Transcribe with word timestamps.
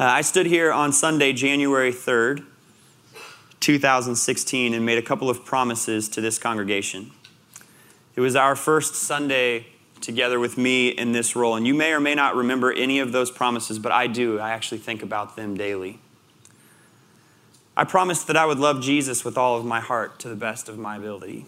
Uh, 0.00 0.04
I 0.04 0.22
stood 0.22 0.46
here 0.46 0.72
on 0.72 0.94
Sunday, 0.94 1.34
January 1.34 1.92
3rd, 1.92 2.46
2016, 3.60 4.72
and 4.72 4.86
made 4.86 4.96
a 4.96 5.02
couple 5.02 5.28
of 5.28 5.44
promises 5.44 6.08
to 6.08 6.22
this 6.22 6.38
congregation. 6.38 7.10
It 8.16 8.22
was 8.22 8.34
our 8.34 8.56
first 8.56 8.94
Sunday 8.94 9.66
together 10.00 10.40
with 10.40 10.56
me 10.56 10.88
in 10.88 11.12
this 11.12 11.36
role, 11.36 11.54
and 11.54 11.66
you 11.66 11.74
may 11.74 11.92
or 11.92 12.00
may 12.00 12.14
not 12.14 12.34
remember 12.34 12.72
any 12.72 12.98
of 12.98 13.12
those 13.12 13.30
promises, 13.30 13.78
but 13.78 13.92
I 13.92 14.06
do. 14.06 14.38
I 14.38 14.52
actually 14.52 14.78
think 14.78 15.02
about 15.02 15.36
them 15.36 15.54
daily. 15.54 15.98
I 17.76 17.84
promised 17.84 18.26
that 18.28 18.38
I 18.38 18.46
would 18.46 18.58
love 18.58 18.80
Jesus 18.80 19.22
with 19.22 19.36
all 19.36 19.58
of 19.58 19.66
my 19.66 19.80
heart 19.80 20.18
to 20.20 20.30
the 20.30 20.34
best 20.34 20.70
of 20.70 20.78
my 20.78 20.96
ability. 20.96 21.44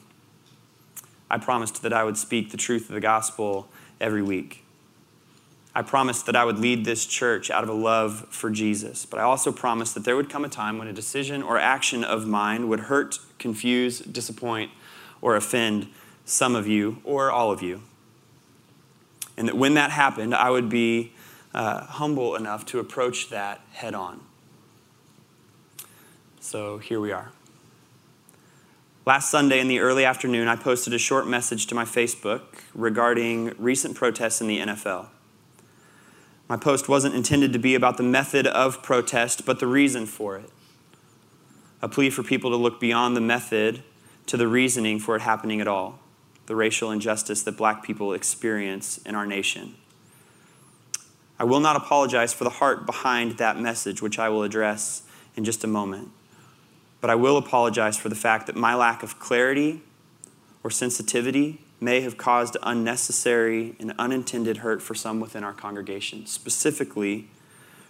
I 1.30 1.38
promised 1.38 1.80
that 1.80 1.94
I 1.94 2.04
would 2.04 2.18
speak 2.18 2.50
the 2.50 2.58
truth 2.58 2.90
of 2.90 2.94
the 2.94 3.00
gospel 3.00 3.68
every 3.98 4.22
week. 4.22 4.62
I 5.74 5.82
promised 5.82 6.26
that 6.26 6.36
I 6.36 6.44
would 6.44 6.58
lead 6.58 6.84
this 6.84 7.06
church 7.06 7.50
out 7.50 7.62
of 7.62 7.70
a 7.70 7.74
love 7.74 8.26
for 8.28 8.50
Jesus, 8.50 9.06
but 9.06 9.18
I 9.18 9.22
also 9.22 9.50
promised 9.50 9.94
that 9.94 10.04
there 10.04 10.16
would 10.16 10.28
come 10.28 10.44
a 10.44 10.48
time 10.48 10.78
when 10.78 10.86
a 10.86 10.92
decision 10.92 11.42
or 11.42 11.58
action 11.58 12.04
of 12.04 12.26
mine 12.26 12.68
would 12.68 12.80
hurt, 12.80 13.18
confuse, 13.38 14.00
disappoint, 14.00 14.70
or 15.22 15.34
offend 15.34 15.88
some 16.26 16.54
of 16.54 16.66
you 16.66 17.00
or 17.04 17.30
all 17.30 17.50
of 17.50 17.62
you. 17.62 17.82
And 19.36 19.48
that 19.48 19.56
when 19.56 19.74
that 19.74 19.90
happened, 19.90 20.34
I 20.34 20.50
would 20.50 20.68
be 20.68 21.12
uh, 21.54 21.84
humble 21.84 22.36
enough 22.36 22.66
to 22.66 22.78
approach 22.78 23.30
that 23.30 23.60
head 23.72 23.94
on. 23.94 24.20
So 26.40 26.78
here 26.78 27.00
we 27.00 27.12
are. 27.12 27.32
Last 29.06 29.30
Sunday 29.30 29.58
in 29.58 29.68
the 29.68 29.80
early 29.80 30.04
afternoon, 30.04 30.48
I 30.48 30.56
posted 30.56 30.92
a 30.92 30.98
short 30.98 31.26
message 31.26 31.66
to 31.68 31.74
my 31.74 31.84
Facebook 31.84 32.42
regarding 32.74 33.54
recent 33.58 33.96
protests 33.96 34.40
in 34.40 34.48
the 34.48 34.58
NFL. 34.58 35.08
My 36.52 36.58
post 36.58 36.86
wasn't 36.86 37.14
intended 37.14 37.54
to 37.54 37.58
be 37.58 37.74
about 37.74 37.96
the 37.96 38.02
method 38.02 38.46
of 38.46 38.82
protest, 38.82 39.46
but 39.46 39.58
the 39.58 39.66
reason 39.66 40.04
for 40.04 40.36
it. 40.36 40.50
A 41.80 41.88
plea 41.88 42.10
for 42.10 42.22
people 42.22 42.50
to 42.50 42.56
look 42.56 42.78
beyond 42.78 43.16
the 43.16 43.22
method 43.22 43.82
to 44.26 44.36
the 44.36 44.46
reasoning 44.46 45.00
for 45.00 45.16
it 45.16 45.22
happening 45.22 45.62
at 45.62 45.66
all, 45.66 45.98
the 46.44 46.54
racial 46.54 46.90
injustice 46.90 47.42
that 47.44 47.56
black 47.56 47.82
people 47.82 48.12
experience 48.12 48.98
in 48.98 49.14
our 49.14 49.24
nation. 49.24 49.76
I 51.38 51.44
will 51.44 51.58
not 51.58 51.74
apologize 51.74 52.34
for 52.34 52.44
the 52.44 52.50
heart 52.50 52.84
behind 52.84 53.38
that 53.38 53.58
message, 53.58 54.02
which 54.02 54.18
I 54.18 54.28
will 54.28 54.42
address 54.42 55.04
in 55.34 55.44
just 55.44 55.64
a 55.64 55.66
moment. 55.66 56.10
But 57.00 57.08
I 57.08 57.14
will 57.14 57.38
apologize 57.38 57.96
for 57.96 58.10
the 58.10 58.14
fact 58.14 58.46
that 58.46 58.56
my 58.56 58.74
lack 58.74 59.02
of 59.02 59.18
clarity 59.18 59.80
or 60.62 60.70
sensitivity 60.70 61.62
may 61.82 62.00
have 62.00 62.16
caused 62.16 62.56
unnecessary 62.62 63.74
and 63.80 63.92
unintended 63.98 64.58
hurt 64.58 64.80
for 64.80 64.94
some 64.94 65.20
within 65.20 65.42
our 65.42 65.52
congregation, 65.52 66.24
specifically 66.26 67.28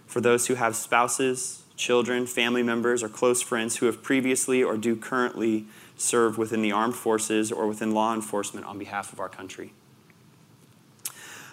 for 0.06 0.20
those 0.20 0.46
who 0.46 0.54
have 0.54 0.74
spouses, 0.74 1.62
children, 1.76 2.26
family 2.26 2.62
members, 2.62 3.02
or 3.02 3.08
close 3.08 3.42
friends 3.42 3.76
who 3.76 3.86
have 3.86 4.02
previously 4.02 4.62
or 4.62 4.76
do 4.76 4.96
currently 4.96 5.66
serve 5.96 6.38
within 6.38 6.62
the 6.62 6.72
armed 6.72 6.94
forces 6.94 7.52
or 7.52 7.66
within 7.66 7.92
law 7.92 8.14
enforcement 8.14 8.66
on 8.66 8.78
behalf 8.78 9.12
of 9.12 9.20
our 9.20 9.28
country. 9.28 9.72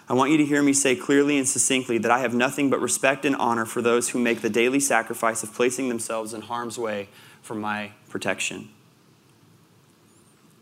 I 0.08 0.14
want 0.14 0.32
you 0.32 0.38
to 0.38 0.44
hear 0.44 0.62
me 0.62 0.72
say 0.72 0.96
clearly 0.96 1.38
and 1.38 1.46
succinctly 1.46 1.98
that 1.98 2.10
I 2.10 2.18
have 2.18 2.34
nothing 2.34 2.68
but 2.68 2.80
respect 2.80 3.24
and 3.24 3.36
honor 3.36 3.64
for 3.64 3.80
those 3.80 4.08
who 4.08 4.18
make 4.18 4.40
the 4.40 4.50
daily 4.50 4.80
sacrifice 4.80 5.44
of 5.44 5.54
placing 5.54 5.88
themselves 5.88 6.34
in 6.34 6.40
harm's 6.40 6.78
way 6.78 7.08
for 7.42 7.54
my 7.54 7.92
protection. 8.08 8.70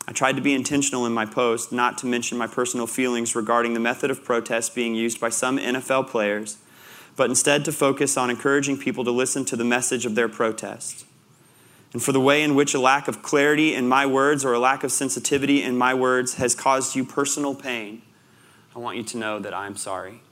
I 0.09 0.13
tried 0.13 0.37
to 0.37 0.43
be 0.43 0.55
intentional 0.55 1.05
in 1.05 1.13
my 1.13 1.27
post, 1.27 1.71
not 1.71 1.99
to 1.99 2.07
mention 2.07 2.39
my 2.39 2.47
personal 2.47 2.87
feelings 2.87 3.37
regarding 3.37 3.75
the 3.75 3.81
method 3.81 4.11
of 4.11 4.25
protest 4.25 4.75
being 4.75 4.95
used 4.95 5.21
by 5.21 5.29
some 5.29 5.59
NFL 5.59 6.09
players, 6.09 6.57
but 7.15 7.29
instead 7.29 7.63
to 7.67 7.73
focus 7.73 8.17
on 8.17 8.31
encouraging 8.31 8.79
people 8.79 9.05
to 9.05 9.11
listen 9.11 9.45
to 9.45 9.55
the 9.55 9.67
message 9.67 10.07
of 10.07 10.15
their 10.15 10.27
protest. 10.27 11.05
And 11.93 12.03
for 12.03 12.13
the 12.13 12.23
way 12.23 12.43
in 12.43 12.55
which 12.55 12.73
a 12.73 12.81
lack 12.81 13.07
of 13.07 13.23
clarity 13.23 13.75
in 13.75 13.87
my 13.87 14.07
words 14.07 14.47
or 14.47 14.55
a 14.55 14.59
lack 14.59 14.83
of 14.83 14.93
sensitivity 14.93 15.63
in 15.63 15.77
my 15.77 15.93
words 15.93 16.37
has 16.37 16.55
caused 16.55 16.97
you 16.97 17.05
personal 17.05 17.55
pain, 17.55 18.01
I 18.75 18.79
want 18.79 18.97
you 18.97 19.03
to 19.03 19.19
know 19.19 19.39
that 19.39 19.53
I'm 19.53 19.77
sorry 19.77 20.23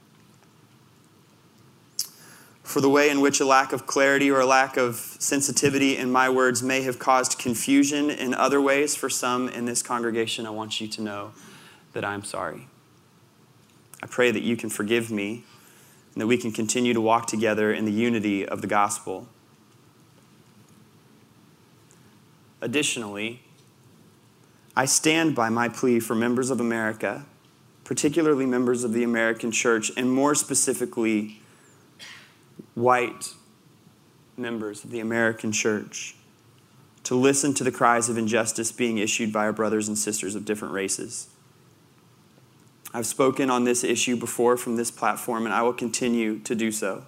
for 2.67 2.81
the 2.81 2.89
way 2.89 3.09
in 3.09 3.21
which 3.21 3.39
a 3.39 3.45
lack 3.45 3.71
of 3.71 3.87
clarity 3.87 4.29
or 4.29 4.41
a 4.41 4.45
lack 4.45 4.75
of 4.75 4.97
sensitivity 4.97 5.95
in 5.95 6.11
my 6.11 6.29
words 6.29 6.61
may 6.61 6.81
have 6.81 6.99
caused 6.99 7.39
confusion 7.39 8.09
in 8.09 8.33
other 8.33 8.61
ways 8.61 8.93
for 8.93 9.09
some 9.09 9.47
in 9.47 9.63
this 9.63 9.81
congregation, 9.81 10.45
I 10.45 10.49
want 10.49 10.81
you 10.81 10.87
to 10.89 11.01
know 11.01 11.31
that 11.93 12.03
I'm 12.03 12.25
sorry. 12.25 12.67
I 14.03 14.07
pray 14.07 14.31
that 14.31 14.43
you 14.43 14.57
can 14.57 14.69
forgive 14.69 15.09
me 15.09 15.45
and 16.13 16.21
that 16.21 16.27
we 16.27 16.35
can 16.35 16.51
continue 16.51 16.93
to 16.93 16.99
walk 16.99 17.27
together 17.27 17.71
in 17.71 17.85
the 17.85 17.91
unity 17.91 18.45
of 18.45 18.61
the 18.61 18.67
gospel. 18.67 19.29
Additionally, 22.59 23.43
I 24.75 24.83
stand 24.83 25.35
by 25.35 25.47
my 25.47 25.69
plea 25.69 26.01
for 26.01 26.15
members 26.15 26.49
of 26.49 26.59
America, 26.59 27.27
particularly 27.85 28.45
members 28.45 28.83
of 28.83 28.91
the 28.91 29.05
American 29.05 29.53
church, 29.53 29.89
and 29.95 30.11
more 30.11 30.35
specifically, 30.35 31.39
white 32.77 33.33
members 34.37 34.83
of 34.83 34.91
the 34.91 34.99
American 34.99 35.51
church 35.51 36.15
to 37.01 37.15
listen 37.15 37.51
to 37.55 37.63
the 37.63 37.71
cries 37.71 38.07
of 38.07 38.19
injustice 38.19 38.71
being 38.71 38.99
issued 38.99 39.33
by 39.33 39.45
our 39.45 39.53
brothers 39.53 39.87
and 39.87 39.97
sisters 39.97 40.35
of 40.35 40.45
different 40.45 40.75
races. 40.75 41.27
I've 42.93 43.07
spoken 43.07 43.49
on 43.49 43.63
this 43.63 43.83
issue 43.83 44.15
before 44.15 44.57
from 44.57 44.75
this 44.75 44.91
platform, 44.91 45.45
and 45.45 45.53
I 45.55 45.63
will 45.63 45.73
continue 45.73 46.37
to 46.39 46.53
do 46.53 46.71
so. 46.71 47.05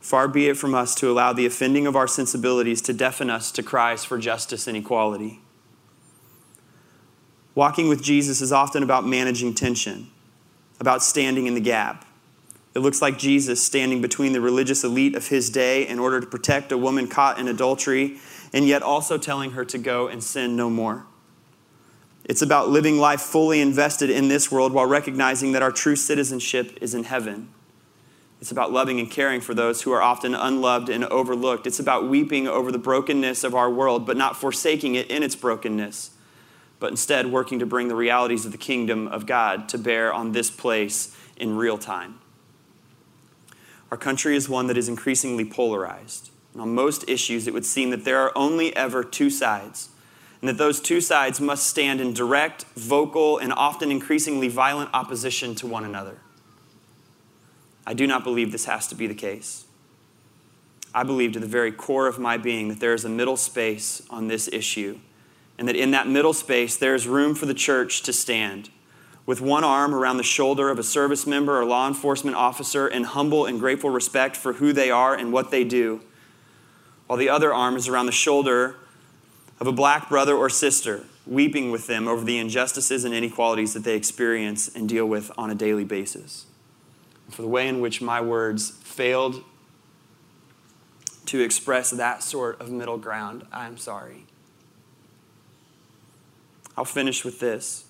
Far 0.00 0.26
be 0.26 0.48
it 0.48 0.56
from 0.56 0.74
us 0.74 0.96
to 0.96 1.10
allow 1.10 1.32
the 1.32 1.46
offending 1.46 1.86
of 1.86 1.94
our 1.94 2.08
sensibilities 2.08 2.82
to 2.82 2.92
deafen 2.92 3.30
us 3.30 3.52
to 3.52 3.62
cries 3.62 4.04
for 4.04 4.18
justice 4.18 4.66
and 4.66 4.76
equality. 4.76 5.40
Walking 7.54 7.88
with 7.88 8.02
Jesus 8.02 8.40
is 8.40 8.52
often 8.52 8.82
about 8.82 9.06
managing 9.06 9.54
tension, 9.54 10.08
about 10.80 11.02
standing 11.02 11.46
in 11.46 11.54
the 11.54 11.60
gap. 11.60 12.04
It 12.76 12.80
looks 12.80 13.00
like 13.00 13.16
Jesus 13.16 13.62
standing 13.62 14.02
between 14.02 14.34
the 14.34 14.40
religious 14.42 14.84
elite 14.84 15.14
of 15.14 15.28
his 15.28 15.48
day 15.48 15.88
in 15.88 15.98
order 15.98 16.20
to 16.20 16.26
protect 16.26 16.70
a 16.72 16.76
woman 16.76 17.08
caught 17.08 17.38
in 17.38 17.48
adultery, 17.48 18.18
and 18.52 18.68
yet 18.68 18.82
also 18.82 19.16
telling 19.16 19.52
her 19.52 19.64
to 19.64 19.78
go 19.78 20.08
and 20.08 20.22
sin 20.22 20.56
no 20.56 20.68
more. 20.68 21.06
It's 22.26 22.42
about 22.42 22.68
living 22.68 22.98
life 22.98 23.22
fully 23.22 23.62
invested 23.62 24.10
in 24.10 24.28
this 24.28 24.52
world 24.52 24.74
while 24.74 24.84
recognizing 24.84 25.52
that 25.52 25.62
our 25.62 25.72
true 25.72 25.96
citizenship 25.96 26.76
is 26.82 26.92
in 26.92 27.04
heaven. 27.04 27.48
It's 28.42 28.52
about 28.52 28.72
loving 28.72 29.00
and 29.00 29.10
caring 29.10 29.40
for 29.40 29.54
those 29.54 29.80
who 29.80 29.92
are 29.92 30.02
often 30.02 30.34
unloved 30.34 30.90
and 30.90 31.06
overlooked. 31.06 31.66
It's 31.66 31.80
about 31.80 32.10
weeping 32.10 32.46
over 32.46 32.70
the 32.70 32.76
brokenness 32.76 33.42
of 33.42 33.54
our 33.54 33.70
world, 33.70 34.04
but 34.04 34.18
not 34.18 34.36
forsaking 34.36 34.96
it 34.96 35.10
in 35.10 35.22
its 35.22 35.34
brokenness, 35.34 36.10
but 36.78 36.90
instead 36.90 37.32
working 37.32 37.58
to 37.58 37.64
bring 37.64 37.88
the 37.88 37.96
realities 37.96 38.44
of 38.44 38.52
the 38.52 38.58
kingdom 38.58 39.08
of 39.08 39.24
God 39.24 39.66
to 39.70 39.78
bear 39.78 40.12
on 40.12 40.32
this 40.32 40.50
place 40.50 41.16
in 41.38 41.56
real 41.56 41.78
time. 41.78 42.18
Our 43.90 43.96
country 43.96 44.36
is 44.36 44.48
one 44.48 44.66
that 44.66 44.76
is 44.76 44.88
increasingly 44.88 45.44
polarized. 45.44 46.30
And 46.52 46.62
on 46.62 46.74
most 46.74 47.08
issues, 47.08 47.46
it 47.46 47.54
would 47.54 47.66
seem 47.66 47.90
that 47.90 48.04
there 48.04 48.20
are 48.20 48.32
only 48.36 48.74
ever 48.74 49.04
two 49.04 49.30
sides, 49.30 49.90
and 50.40 50.48
that 50.48 50.58
those 50.58 50.80
two 50.80 51.00
sides 51.00 51.40
must 51.40 51.66
stand 51.66 52.00
in 52.00 52.12
direct, 52.12 52.64
vocal, 52.74 53.38
and 53.38 53.52
often 53.52 53.90
increasingly 53.90 54.48
violent 54.48 54.90
opposition 54.92 55.54
to 55.56 55.66
one 55.66 55.84
another. 55.84 56.18
I 57.86 57.94
do 57.94 58.06
not 58.06 58.24
believe 58.24 58.52
this 58.52 58.64
has 58.64 58.88
to 58.88 58.94
be 58.94 59.06
the 59.06 59.14
case. 59.14 59.66
I 60.94 61.02
believe 61.02 61.32
to 61.32 61.40
the 61.40 61.46
very 61.46 61.70
core 61.70 62.08
of 62.08 62.18
my 62.18 62.38
being 62.38 62.68
that 62.68 62.80
there 62.80 62.94
is 62.94 63.04
a 63.04 63.08
middle 63.08 63.36
space 63.36 64.02
on 64.10 64.28
this 64.28 64.48
issue, 64.52 64.98
and 65.58 65.68
that 65.68 65.76
in 65.76 65.92
that 65.92 66.08
middle 66.08 66.32
space 66.32 66.76
there 66.76 66.94
is 66.94 67.06
room 67.06 67.34
for 67.34 67.46
the 67.46 67.54
church 67.54 68.02
to 68.02 68.12
stand 68.12 68.70
with 69.26 69.40
one 69.40 69.64
arm 69.64 69.92
around 69.92 70.16
the 70.16 70.22
shoulder 70.22 70.70
of 70.70 70.78
a 70.78 70.84
service 70.84 71.26
member 71.26 71.60
or 71.60 71.64
law 71.64 71.88
enforcement 71.88 72.36
officer 72.36 72.86
in 72.86 73.02
humble 73.02 73.44
and 73.44 73.58
grateful 73.58 73.90
respect 73.90 74.36
for 74.36 74.54
who 74.54 74.72
they 74.72 74.90
are 74.90 75.14
and 75.14 75.32
what 75.32 75.50
they 75.50 75.64
do, 75.64 76.00
while 77.08 77.18
the 77.18 77.28
other 77.28 77.52
arm 77.52 77.76
is 77.76 77.88
around 77.88 78.06
the 78.06 78.12
shoulder 78.12 78.76
of 79.58 79.66
a 79.66 79.72
black 79.72 80.08
brother 80.08 80.34
or 80.36 80.48
sister, 80.48 81.04
weeping 81.26 81.72
with 81.72 81.88
them 81.88 82.06
over 82.06 82.24
the 82.24 82.38
injustices 82.38 83.04
and 83.04 83.12
inequalities 83.12 83.74
that 83.74 83.82
they 83.82 83.96
experience 83.96 84.68
and 84.74 84.88
deal 84.88 85.06
with 85.06 85.30
on 85.36 85.50
a 85.50 85.54
daily 85.54 85.84
basis. 85.84 86.46
For 87.30 87.42
the 87.42 87.48
way 87.48 87.66
in 87.66 87.80
which 87.80 88.00
my 88.00 88.20
words 88.20 88.70
failed 88.70 89.42
to 91.26 91.40
express 91.40 91.90
that 91.90 92.22
sort 92.22 92.60
of 92.60 92.70
middle 92.70 92.98
ground, 92.98 93.44
I'm 93.52 93.76
sorry. 93.76 94.26
I'll 96.76 96.84
finish 96.84 97.24
with 97.24 97.40
this. 97.40 97.85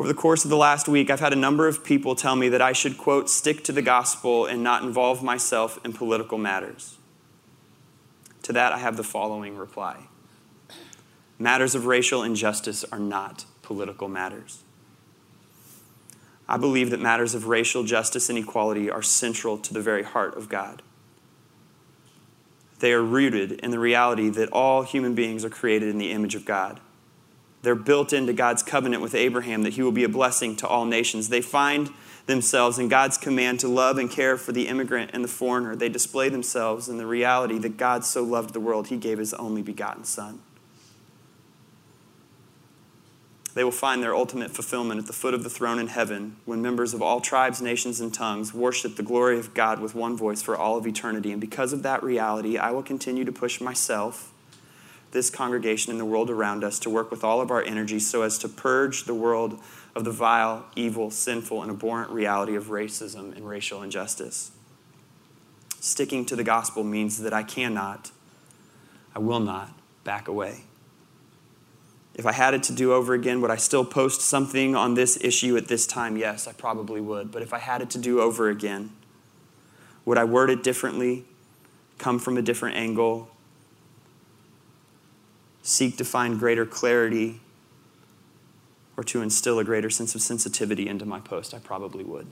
Over 0.00 0.08
the 0.08 0.14
course 0.14 0.44
of 0.44 0.50
the 0.50 0.56
last 0.56 0.88
week, 0.88 1.10
I've 1.10 1.20
had 1.20 1.34
a 1.34 1.36
number 1.36 1.68
of 1.68 1.84
people 1.84 2.14
tell 2.14 2.34
me 2.34 2.48
that 2.48 2.62
I 2.62 2.72
should, 2.72 2.96
quote, 2.96 3.28
stick 3.28 3.62
to 3.64 3.70
the 3.70 3.82
gospel 3.82 4.46
and 4.46 4.62
not 4.62 4.82
involve 4.82 5.22
myself 5.22 5.78
in 5.84 5.92
political 5.92 6.38
matters. 6.38 6.96
To 8.44 8.54
that, 8.54 8.72
I 8.72 8.78
have 8.78 8.96
the 8.96 9.04
following 9.04 9.58
reply 9.58 10.06
Matters 11.38 11.74
of 11.74 11.84
racial 11.84 12.22
injustice 12.22 12.82
are 12.84 12.98
not 12.98 13.44
political 13.60 14.08
matters. 14.08 14.62
I 16.48 16.56
believe 16.56 16.88
that 16.88 17.00
matters 17.00 17.34
of 17.34 17.48
racial 17.48 17.84
justice 17.84 18.30
and 18.30 18.38
equality 18.38 18.90
are 18.90 19.02
central 19.02 19.58
to 19.58 19.74
the 19.74 19.82
very 19.82 20.04
heart 20.04 20.34
of 20.34 20.48
God. 20.48 20.80
They 22.78 22.94
are 22.94 23.02
rooted 23.02 23.52
in 23.52 23.70
the 23.70 23.78
reality 23.78 24.30
that 24.30 24.50
all 24.50 24.80
human 24.80 25.14
beings 25.14 25.44
are 25.44 25.50
created 25.50 25.90
in 25.90 25.98
the 25.98 26.10
image 26.10 26.34
of 26.34 26.46
God. 26.46 26.80
They're 27.62 27.74
built 27.74 28.12
into 28.12 28.32
God's 28.32 28.62
covenant 28.62 29.02
with 29.02 29.14
Abraham 29.14 29.62
that 29.62 29.74
he 29.74 29.82
will 29.82 29.92
be 29.92 30.04
a 30.04 30.08
blessing 30.08 30.56
to 30.56 30.66
all 30.66 30.86
nations. 30.86 31.28
They 31.28 31.42
find 31.42 31.90
themselves 32.26 32.78
in 32.78 32.88
God's 32.88 33.18
command 33.18 33.60
to 33.60 33.68
love 33.68 33.98
and 33.98 34.10
care 34.10 34.36
for 34.36 34.52
the 34.52 34.68
immigrant 34.68 35.10
and 35.12 35.22
the 35.22 35.28
foreigner. 35.28 35.76
They 35.76 35.88
display 35.88 36.28
themselves 36.28 36.88
in 36.88 36.96
the 36.96 37.06
reality 37.06 37.58
that 37.58 37.76
God 37.76 38.04
so 38.04 38.22
loved 38.22 38.54
the 38.54 38.60
world, 38.60 38.88
he 38.88 38.96
gave 38.96 39.18
his 39.18 39.34
only 39.34 39.62
begotten 39.62 40.04
Son. 40.04 40.40
They 43.52 43.64
will 43.64 43.72
find 43.72 44.00
their 44.00 44.14
ultimate 44.14 44.52
fulfillment 44.52 45.00
at 45.00 45.06
the 45.06 45.12
foot 45.12 45.34
of 45.34 45.42
the 45.42 45.50
throne 45.50 45.80
in 45.80 45.88
heaven 45.88 46.36
when 46.44 46.62
members 46.62 46.94
of 46.94 47.02
all 47.02 47.20
tribes, 47.20 47.60
nations, 47.60 48.00
and 48.00 48.14
tongues 48.14 48.54
worship 48.54 48.94
the 48.94 49.02
glory 49.02 49.38
of 49.38 49.54
God 49.54 49.80
with 49.80 49.94
one 49.94 50.16
voice 50.16 50.40
for 50.40 50.56
all 50.56 50.76
of 50.76 50.86
eternity. 50.86 51.32
And 51.32 51.40
because 51.40 51.72
of 51.72 51.82
that 51.82 52.02
reality, 52.02 52.58
I 52.58 52.70
will 52.70 52.84
continue 52.84 53.24
to 53.24 53.32
push 53.32 53.60
myself, 53.60 54.32
this 55.12 55.30
congregation, 55.30 55.90
and 55.90 55.98
the 55.98 56.04
world 56.04 56.30
around 56.30 56.62
us 56.62 56.78
to 56.80 56.90
work 56.90 57.10
with 57.10 57.24
all 57.24 57.40
of 57.40 57.50
our 57.50 57.62
energy 57.62 57.98
so 57.98 58.22
as 58.22 58.38
to 58.38 58.48
purge 58.48 59.04
the 59.04 59.14
world 59.14 59.58
of 59.94 60.04
the 60.04 60.12
vile, 60.12 60.66
evil, 60.76 61.10
sinful, 61.10 61.62
and 61.62 61.70
abhorrent 61.70 62.10
reality 62.10 62.54
of 62.54 62.66
racism 62.66 63.34
and 63.36 63.48
racial 63.48 63.82
injustice. 63.82 64.52
Sticking 65.80 66.24
to 66.26 66.36
the 66.36 66.44
gospel 66.44 66.84
means 66.84 67.18
that 67.22 67.32
I 67.32 67.42
cannot, 67.42 68.10
I 69.14 69.18
will 69.18 69.40
not 69.40 69.72
back 70.04 70.28
away. 70.28 70.64
If 72.14 72.26
I 72.26 72.32
had 72.32 72.54
it 72.54 72.62
to 72.64 72.72
do 72.72 72.92
over 72.92 73.14
again, 73.14 73.40
would 73.40 73.50
I 73.50 73.56
still 73.56 73.84
post 73.84 74.20
something 74.20 74.76
on 74.76 74.94
this 74.94 75.18
issue 75.22 75.56
at 75.56 75.68
this 75.68 75.86
time? 75.86 76.16
Yes, 76.16 76.46
I 76.46 76.52
probably 76.52 77.00
would. 77.00 77.32
But 77.32 77.42
if 77.42 77.54
I 77.54 77.58
had 77.58 77.82
it 77.82 77.90
to 77.90 77.98
do 77.98 78.20
over 78.20 78.48
again, 78.48 78.90
would 80.04 80.18
I 80.18 80.24
word 80.24 80.50
it 80.50 80.62
differently, 80.62 81.24
come 81.98 82.18
from 82.18 82.36
a 82.36 82.42
different 82.42 82.76
angle, 82.76 83.30
seek 85.62 85.96
to 85.98 86.04
find 86.04 86.38
greater 86.38 86.66
clarity, 86.66 87.40
or 88.96 89.04
to 89.04 89.22
instill 89.22 89.58
a 89.58 89.64
greater 89.64 89.90
sense 89.90 90.14
of 90.14 90.22
sensitivity 90.22 90.88
into 90.88 91.04
my 91.04 91.20
post? 91.20 91.54
I 91.54 91.58
probably 91.58 92.04
would. 92.04 92.26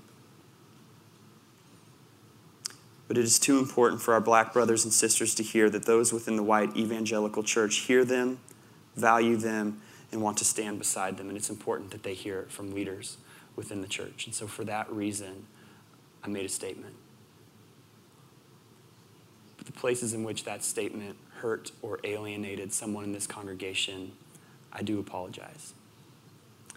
But 3.06 3.16
it 3.16 3.24
is 3.24 3.38
too 3.38 3.58
important 3.58 4.02
for 4.02 4.12
our 4.12 4.20
black 4.20 4.52
brothers 4.52 4.84
and 4.84 4.92
sisters 4.92 5.34
to 5.36 5.42
hear 5.42 5.70
that 5.70 5.86
those 5.86 6.12
within 6.12 6.36
the 6.36 6.42
white 6.42 6.76
evangelical 6.76 7.42
church 7.42 7.76
hear 7.76 8.04
them 8.04 8.38
value 8.98 9.36
them, 9.36 9.80
and 10.10 10.22
want 10.22 10.38
to 10.38 10.44
stand 10.44 10.78
beside 10.78 11.16
them. 11.16 11.28
And 11.28 11.36
it's 11.36 11.50
important 11.50 11.90
that 11.90 12.02
they 12.02 12.14
hear 12.14 12.40
it 12.40 12.50
from 12.50 12.74
leaders 12.74 13.18
within 13.56 13.80
the 13.80 13.88
church. 13.88 14.26
And 14.26 14.34
so, 14.34 14.46
for 14.46 14.64
that 14.64 14.90
reason, 14.90 15.46
I 16.22 16.28
made 16.28 16.44
a 16.44 16.48
statement. 16.48 16.94
But 19.56 19.66
the 19.66 19.72
places 19.72 20.14
in 20.14 20.24
which 20.24 20.44
that 20.44 20.64
statement 20.64 21.16
hurt 21.38 21.72
or 21.82 21.98
alienated 22.04 22.72
someone 22.72 23.04
in 23.04 23.12
this 23.12 23.26
congregation, 23.26 24.12
I 24.72 24.82
do 24.82 24.98
apologize. 24.98 25.74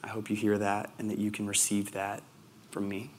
I 0.03 0.07
hope 0.07 0.29
you 0.29 0.35
hear 0.35 0.57
that 0.57 0.89
and 0.97 1.09
that 1.11 1.19
you 1.19 1.31
can 1.31 1.47
receive 1.47 1.91
that 1.91 2.23
from 2.71 2.89
me. 2.89 3.11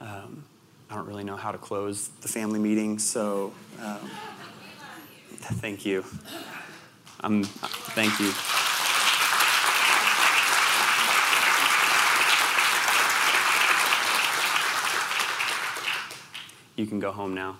Um, 0.00 0.44
I 0.88 0.94
don't 0.94 1.06
really 1.06 1.24
know 1.24 1.36
how 1.36 1.52
to 1.52 1.58
close 1.58 2.08
the 2.20 2.28
family 2.28 2.58
meeting, 2.58 2.98
so 2.98 3.52
um, 3.80 4.10
thank 5.38 5.84
you. 5.84 6.04
Um, 7.22 7.44
thank 7.44 8.18
you. 8.18 8.32
You 16.76 16.86
can 16.86 16.98
go 16.98 17.12
home 17.12 17.34
now. 17.34 17.58